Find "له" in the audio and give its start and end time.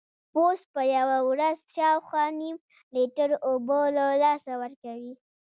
3.97-4.05